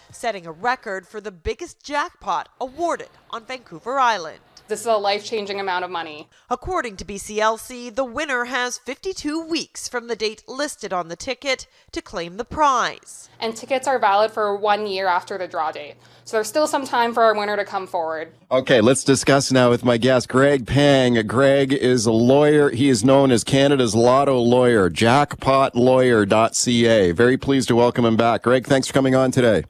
[0.10, 4.40] setting a record for the biggest jackpot awarded on Vancouver Island.
[4.68, 6.28] This is a life changing amount of money.
[6.50, 11.68] According to BCLC, the winner has 52 weeks from the date listed on the ticket
[11.92, 13.30] to claim the prize.
[13.40, 15.98] And tickets are valid for one year after the draw date.
[16.24, 18.34] So there's still some time for our winner to come forward.
[18.50, 21.14] Okay, let's discuss now with my guest, Greg Pang.
[21.28, 22.72] Greg is a lawyer.
[22.72, 27.12] He is known as Canada's lotto lawyer, jackpotlawyer.ca.
[27.12, 28.42] Very pleased to welcome him back.
[28.42, 29.66] Greg, thanks for coming on today.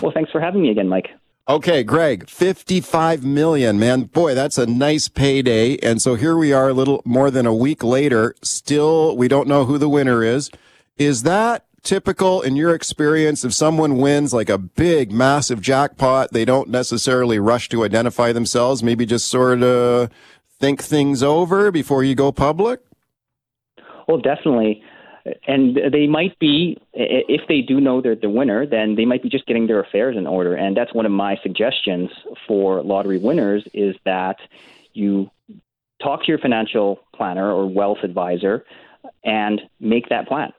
[0.00, 1.08] Well, thanks for having me again, Mike.
[1.48, 4.02] Okay, Greg, 55 million, man.
[4.02, 5.76] Boy, that's a nice payday.
[5.78, 8.34] And so here we are a little more than a week later.
[8.42, 10.50] Still, we don't know who the winner is.
[10.98, 16.44] Is that typical in your experience if someone wins like a big, massive jackpot, they
[16.44, 20.10] don't necessarily rush to identify themselves, maybe just sort of
[20.58, 22.80] think things over before you go public?
[24.08, 24.82] Well, definitely.
[25.46, 29.28] And they might be, if they do know they're the winner, then they might be
[29.28, 30.54] just getting their affairs in order.
[30.54, 32.10] And that's one of my suggestions
[32.46, 34.36] for lottery winners is that
[34.92, 35.30] you
[36.02, 38.64] talk to your financial planner or wealth advisor
[39.24, 40.52] and make that plan.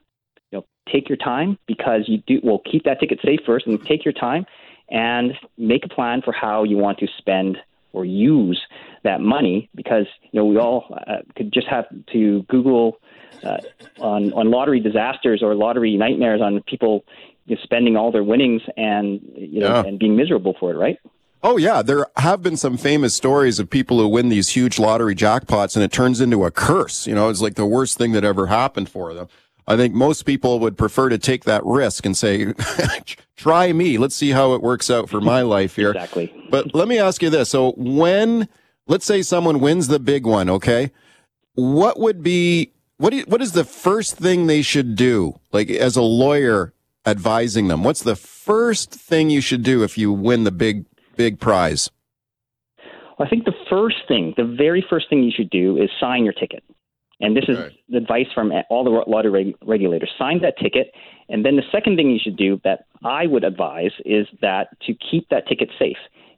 [0.50, 2.40] You know, take your time because you do.
[2.42, 4.46] Well, keep that ticket safe first, and take your time
[4.90, 7.58] and make a plan for how you want to spend
[7.92, 8.60] or use
[9.04, 9.68] that money.
[9.74, 12.98] Because you know, we all uh, could just have to Google
[13.44, 13.58] uh,
[14.00, 17.04] on on lottery disasters or lottery nightmares on people
[17.46, 19.84] you know, spending all their winnings and you know Yeah.
[19.86, 20.98] and being miserable for it, right?
[21.42, 25.14] Oh yeah, there have been some famous stories of people who win these huge lottery
[25.14, 27.06] jackpots and it turns into a curse.
[27.06, 29.28] You know, it's like the worst thing that ever happened for them.
[29.66, 32.54] I think most people would prefer to take that risk and say,
[33.36, 33.98] try me.
[33.98, 35.90] Let's see how it works out for my life here.
[35.90, 36.34] Exactly.
[36.50, 37.50] But let me ask you this.
[37.50, 38.48] So when,
[38.86, 40.90] let's say someone wins the big one, okay?
[41.54, 45.38] What would be, what, you, what is the first thing they should do?
[45.52, 46.72] Like as a lawyer
[47.06, 50.84] advising them, what's the first thing you should do if you win the big,
[51.16, 51.90] big prize?
[53.18, 56.32] I think the first thing, the very first thing you should do is sign your
[56.32, 56.62] ticket.
[57.20, 57.58] And this is
[57.88, 60.10] the advice from all the lottery reg- regulators.
[60.16, 60.92] Sign that ticket.
[61.28, 64.94] And then the second thing you should do that I would advise is that to
[64.94, 65.96] keep that ticket safe.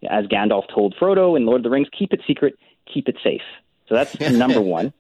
[0.08, 2.54] As Gandalf told Frodo in Lord of the Rings, keep it secret,
[2.92, 3.42] keep it safe.
[3.88, 4.94] So that's number one.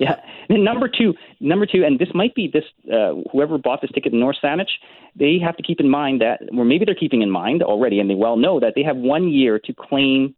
[0.00, 0.14] Yeah.
[0.48, 3.90] And then number two, number two, and this might be this uh, whoever bought this
[3.94, 4.70] ticket in North Saanich,
[5.14, 8.08] they have to keep in mind that, or maybe they're keeping in mind already, and
[8.08, 10.34] they well know that they have one year to claim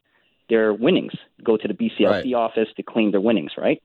[0.48, 1.12] their winnings.
[1.44, 2.35] Go to the BCLC Right.
[2.35, 3.81] office to claim their winnings, right?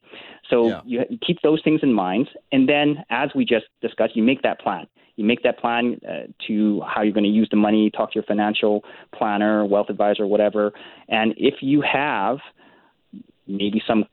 [0.50, 4.24] So you, you keep those things in mind, and then as we just discussed, you
[4.24, 4.88] make that plan.
[5.16, 7.90] You make that plan uh, to how you're going to use the money.
[7.90, 8.84] Talk to your financial
[9.16, 10.74] planner, wealth advisor, whatever.
[11.10, 12.38] And if you have
[13.48, 14.06] maybe some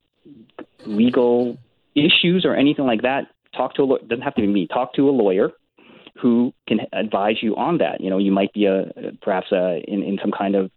[0.86, 1.56] legal
[1.94, 4.00] issues or anything like that, talk to a lawyer.
[4.00, 4.66] Doesn't have to be me.
[4.66, 5.50] Talk to a lawyer
[6.20, 8.00] who can advise you on that.
[8.00, 10.70] You know, you might be a perhaps a, in in some kind of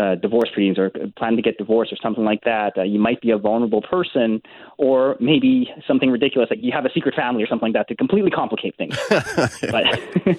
[0.00, 2.72] uh, divorce proceedings or plan to get divorced or something like that.
[2.76, 4.40] Uh, you might be a vulnerable person,
[4.78, 7.96] or maybe something ridiculous like you have a secret family or something like that to
[7.96, 8.94] completely complicate things.
[9.10, 9.84] but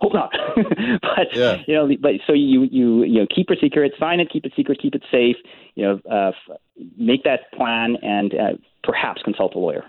[0.00, 0.28] hold on,
[1.02, 1.62] but Yeah.
[1.66, 4.52] you know, but so you you you know keep it secret, sign it, keep it
[4.56, 5.36] secret, keep it safe.
[5.74, 6.56] You know, uh, f-
[6.96, 8.38] make that plan and uh,
[8.82, 9.84] perhaps consult a lawyer.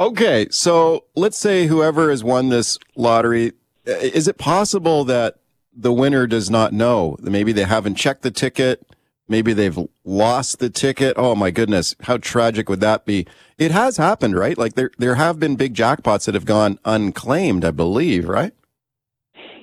[0.00, 3.52] Okay, so let's say whoever has won this lottery,
[3.84, 5.38] is it possible that
[5.78, 7.16] the winner does not know?
[7.20, 8.84] Maybe they haven't checked the ticket.
[9.28, 11.14] Maybe they've lost the ticket.
[11.16, 13.26] Oh my goodness, how tragic would that be?
[13.58, 14.56] It has happened, right?
[14.56, 18.52] Like there there have been big jackpots that have gone unclaimed, I believe, right?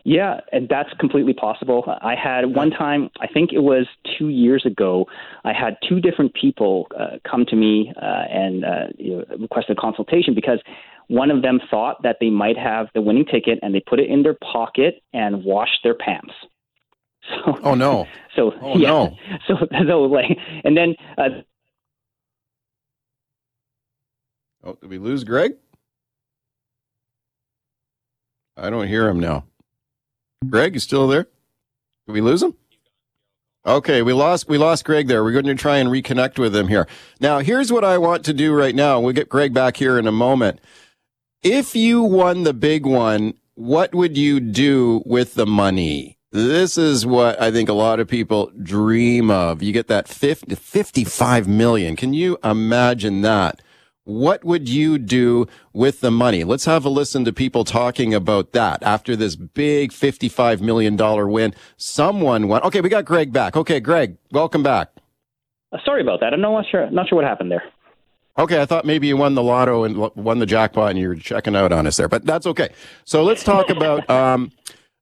[0.08, 1.84] Yeah, and that's completely possible.
[1.88, 3.88] I had one time, I think it was
[4.20, 5.08] two years ago,
[5.44, 9.72] I had two different people uh, come to me uh, and uh, you know, request
[9.72, 10.60] a consultation because
[11.08, 14.10] one of them thought that they might have the winning ticket and they put it
[14.10, 16.34] in their pocket and washed their pants.
[17.28, 18.06] So, Oh no.
[18.36, 19.18] so Oh, yeah, no.
[19.48, 19.56] so
[19.88, 21.30] so like, and then uh,
[24.64, 25.54] Oh, did we lose Greg?
[28.58, 29.46] I don't hear him now.
[30.48, 31.24] Greg, you still there?
[32.08, 32.56] Did we lose him?
[33.66, 35.24] Okay, we lost we lost Greg there.
[35.24, 36.88] We're going to try and reconnect with him here.
[37.20, 39.00] Now, here's what I want to do right now.
[39.00, 40.60] We'll get Greg back here in a moment.
[41.48, 46.18] If you won the big one, what would you do with the money?
[46.32, 49.62] This is what I think a lot of people dream of.
[49.62, 51.96] You get that 50, 55 million.
[51.96, 53.62] Can you imagine that?
[54.06, 56.44] What would you do with the money?
[56.44, 60.98] Let's have a listen to people talking about that after this big $55 million
[61.30, 61.54] win.
[61.78, 62.64] Someone won.
[62.64, 63.56] Okay, we got Greg back.
[63.56, 64.90] Okay, Greg, welcome back.
[65.72, 66.34] uh, sorry about that.
[66.34, 67.62] I'm not sure not sure what happened there.
[68.38, 71.16] Okay, I thought maybe you won the lotto and won the jackpot and you were
[71.16, 72.70] checking out on us there, but that's okay.
[73.06, 74.10] So let's talk about.
[74.16, 74.52] Um,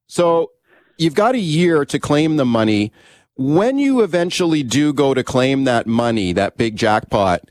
[0.06, 0.50] so
[0.98, 2.92] you've got a year to claim the money.
[3.36, 7.42] When you eventually do go to claim that money, that big jackpot,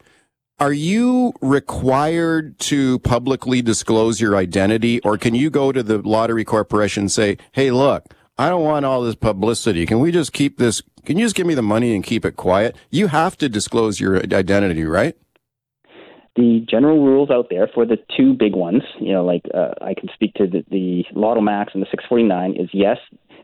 [0.60, 6.46] are you required to publicly disclose your identity, or can you go to the lottery
[6.46, 8.06] corporation and say, "Hey, look,
[8.38, 9.86] I don't want all this publicity.
[9.86, 10.82] Can we just keep this?
[11.06, 14.00] Can you just give me the money and keep it quiet?" You have to disclose
[14.00, 15.16] your identity, right?
[16.36, 19.94] The general rules out there for the two big ones, you know, like uh, I
[19.94, 22.98] can speak to the, the Lotto Max and the 649, is yes,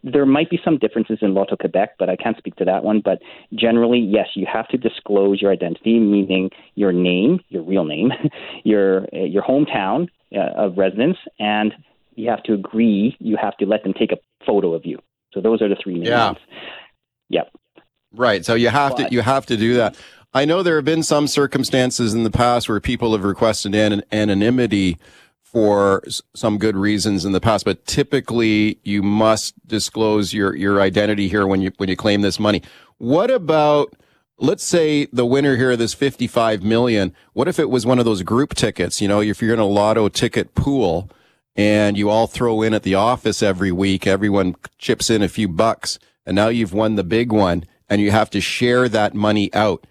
[0.03, 3.01] there might be some differences in Loto-Québec, but I can't speak to that one.
[3.03, 3.19] But
[3.53, 8.11] generally, yes, you have to disclose your identity, meaning your name, your real name,
[8.63, 11.73] your uh, your hometown uh, of residence, and
[12.15, 13.15] you have to agree.
[13.19, 14.99] You have to let them take a photo of you.
[15.33, 16.27] So those are the three main Yeah.
[16.27, 16.39] ones.
[17.29, 17.51] Yep.
[18.11, 18.43] Right.
[18.43, 19.95] So you have to you have to do that.
[20.33, 24.03] I know there have been some circumstances in the past where people have requested an-
[24.11, 24.97] anonymity
[25.41, 30.79] for s- some good reasons in the past, but typically you must disclose your your
[30.81, 32.61] identity here when you when you claim this money.
[32.99, 33.95] What about
[34.37, 38.05] let's say the winner here of this 55 million, what if it was one of
[38.05, 41.09] those group tickets, you know, if you're in a lotto ticket pool
[41.55, 45.47] and you all throw in at the office every week, everyone chips in a few
[45.49, 49.51] bucks, and now you've won the big one and you have to share that money
[49.53, 49.85] out.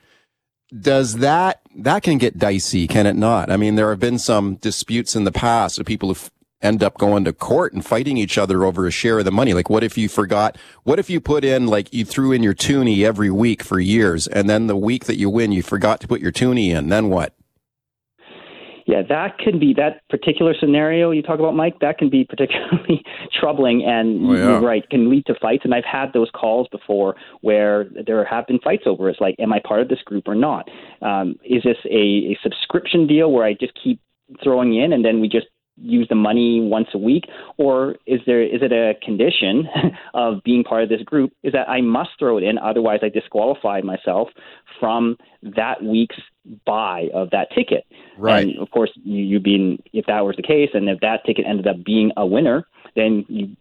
[0.77, 3.51] Does that, that can get dicey, can it not?
[3.51, 6.21] I mean, there have been some disputes in the past of people who
[6.61, 9.55] end up going to court and fighting each other over a share of the money.
[9.55, 10.59] Like, what if you forgot?
[10.83, 14.27] What if you put in, like, you threw in your toonie every week for years,
[14.27, 16.89] and then the week that you win, you forgot to put your toonie in?
[16.89, 17.35] Then what?
[18.89, 21.79] Yeah, that could be that particular scenario you talk about, Mike.
[21.83, 23.05] That can be particularly
[23.39, 24.39] troubling, and Oh, yeah.
[24.45, 25.67] you're right, can lead to fights.
[25.67, 29.11] And I've had those calls before where there have been fights over.
[29.11, 30.71] It's like, am I part of this group or not?
[31.03, 34.01] Um, is this a, a subscription deal where I just keep
[34.43, 35.49] throwing in, and then we just
[35.81, 37.25] use the money once a week,
[37.57, 39.69] or is there is it a condition
[40.15, 41.33] of being part of this group?
[41.43, 44.29] Is that I must throw it in, otherwise I disqualify myself
[44.81, 46.17] from that week's
[46.65, 47.85] buy of that ticket.
[48.17, 48.47] Right.
[48.47, 51.47] And of course, you, you being if that was the case, and if that ticket
[51.47, 53.57] ended up being a winner, then you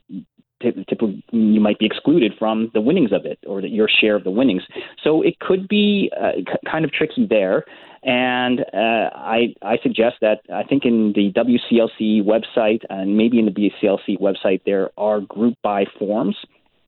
[0.62, 4.24] typically you might be excluded from the winnings of it or the, your share of
[4.24, 4.64] the winnings.
[5.04, 6.32] So it could be uh,
[6.70, 7.66] kind of tricky there.
[8.04, 13.46] And uh, I I suggest that I think in the WCLC website and maybe in
[13.46, 16.36] the BCLC website there are group buy forms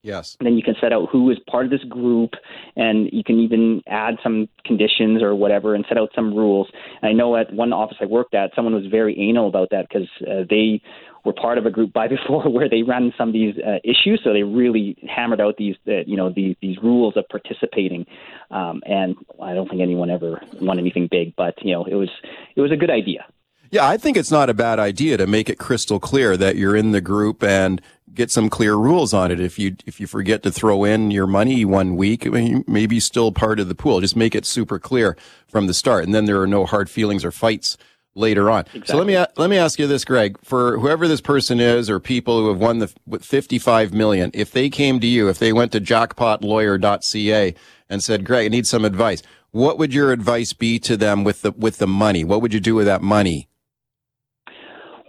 [0.01, 0.37] Yes.
[0.39, 2.31] And then you can set out who is part of this group,
[2.75, 6.69] and you can even add some conditions or whatever, and set out some rules.
[7.01, 9.87] And I know at one office I worked at, someone was very anal about that
[9.89, 10.81] because uh, they
[11.25, 14.21] were part of a group buy before where they ran some of these uh, issues,
[14.23, 18.05] so they really hammered out these, uh, you know, these these rules of participating.
[18.51, 22.09] Um, and I don't think anyone ever won anything big, but you know, it was
[22.55, 23.25] it was a good idea.
[23.71, 26.75] Yeah, I think it's not a bad idea to make it crystal clear that you're
[26.75, 27.81] in the group and
[28.13, 29.39] get some clear rules on it.
[29.39, 32.25] If you if you forget to throw in your money one week,
[32.67, 34.01] maybe still part of the pool.
[34.01, 35.15] Just make it super clear
[35.47, 37.77] from the start, and then there are no hard feelings or fights
[38.15, 38.61] later on.
[38.73, 38.87] Exactly.
[38.87, 40.37] So let me let me ask you this, Greg.
[40.43, 42.91] For whoever this person is, or people who have won the
[43.21, 47.55] 55 million, if they came to you, if they went to jackpotlawyer.ca
[47.89, 51.43] and said, "Greg, I need some advice," what would your advice be to them with
[51.43, 52.23] the with the money?
[52.23, 53.48] What would you do with that money?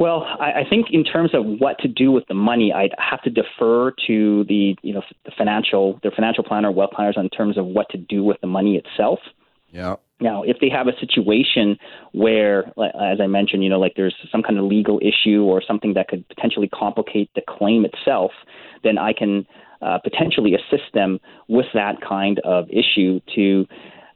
[0.00, 3.20] Well, I, I think in terms of what to do with the money, I'd have
[3.22, 7.58] to defer to the you know the financial the financial planner, wealth planners, in terms
[7.58, 9.18] of what to do with the money itself.
[9.68, 9.96] Yeah.
[10.18, 11.78] Now, if they have a situation
[12.12, 15.94] where, as I mentioned, you know, like there's some kind of legal issue or something
[15.94, 18.32] that could potentially complicate the claim itself,
[18.82, 19.46] then I can
[19.82, 23.66] uh, potentially assist them with that kind of issue to,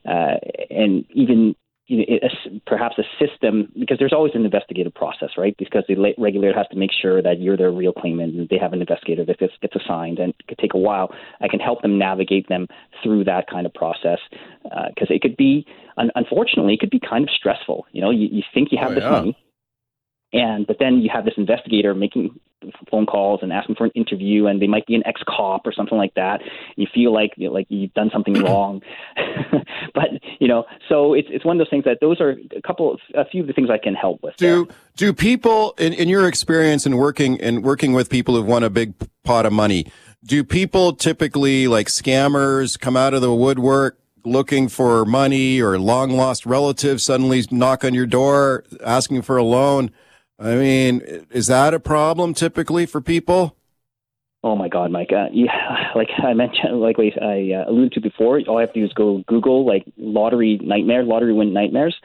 [0.07, 0.37] uh,
[0.69, 1.55] and even
[1.87, 2.29] you know,
[2.65, 5.55] perhaps a system because there's always an investigative process, right?
[5.57, 8.73] Because the regulator has to make sure that you're their real claimant and they have
[8.73, 11.13] an investigator that gets, gets assigned and it could take a while.
[11.41, 12.67] I can help them navigate them
[13.03, 14.19] through that kind of process
[14.63, 15.65] because uh, it could be,
[15.97, 17.85] un- unfortunately, it could be kind of stressful.
[17.91, 19.11] You know, you, you think you have oh, this yeah.
[19.11, 19.37] money,
[20.35, 22.37] and but then you have this investigator making
[22.91, 25.71] phone calls and asking for an interview, and they might be an ex cop or
[25.71, 26.41] something like that.
[26.75, 28.81] You feel like you know, like you've done something wrong,
[29.93, 30.09] but
[30.39, 32.99] you know, so it's it's one of those things that those are a couple of
[33.15, 34.35] a few of the things I can help with.
[34.35, 34.75] Do there.
[34.97, 38.69] do people in, in your experience in working in working with people who've won a
[38.69, 39.85] big pot of money?
[40.25, 43.99] Do people typically like scammers come out of the woodwork?
[44.27, 49.43] looking for money or long lost relatives suddenly knock on your door asking for a
[49.43, 49.91] loan
[50.37, 53.55] I mean, is that a problem typically for people?
[54.45, 55.09] Oh my God, Mike!
[55.11, 58.79] Uh, yeah, like I mentioned, like I uh, alluded to before, all I have to
[58.79, 61.95] do is go Google like lottery nightmare, lottery win nightmares,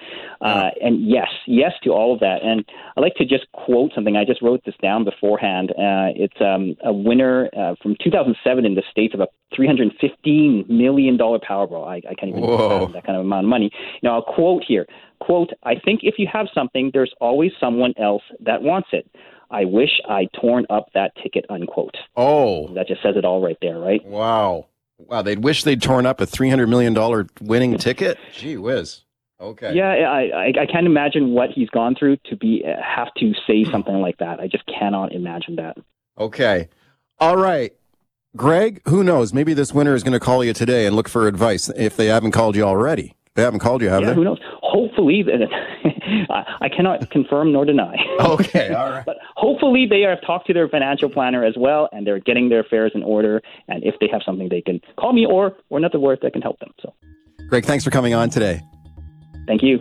[0.41, 2.39] uh, and yes, yes to all of that.
[2.43, 2.64] And
[2.97, 4.16] I like to just quote something.
[4.16, 5.72] I just wrote this down beforehand.
[5.72, 9.28] Uh, it's um, a winner uh, from 2007 in the states of a
[9.61, 11.87] 315 million dollar Powerball.
[11.87, 13.71] I, I can't even that kind of amount of money.
[14.03, 14.87] Now, I'll quote here.
[15.21, 19.09] Quote: I think if you have something, there's always someone else that wants it.
[19.51, 21.97] I wish I'd torn up that ticket, unquote.
[22.17, 22.69] Oh.
[22.75, 24.05] That just says it all right there, right?
[24.05, 24.67] Wow.
[24.99, 25.23] Wow.
[25.23, 26.95] They'd wish they'd torn up a $300 million
[27.41, 28.19] winning ticket?
[28.33, 29.03] Gee whiz.
[29.41, 29.75] Okay.
[29.75, 33.33] Yeah, I, I, I can't imagine what he's gone through to be uh, have to
[33.47, 34.39] say something like that.
[34.39, 35.79] I just cannot imagine that.
[36.19, 36.69] Okay.
[37.19, 37.73] All right.
[38.37, 39.33] Greg, who knows?
[39.33, 42.07] Maybe this winner is going to call you today and look for advice if they
[42.07, 43.16] haven't called you already.
[43.35, 44.14] They haven't called you, have yeah, they?
[44.14, 44.39] Who knows?
[44.61, 45.24] Hopefully,
[46.31, 47.97] I cannot confirm nor deny.
[48.20, 49.05] Okay, all right.
[49.05, 52.61] but hopefully, they have talked to their financial planner as well, and they're getting their
[52.61, 53.41] affairs in order.
[53.66, 56.43] And if they have something, they can call me or or another word that can
[56.43, 56.70] help them.
[56.81, 56.93] So,
[57.49, 58.62] Greg, thanks for coming on today.
[59.47, 59.81] Thank you.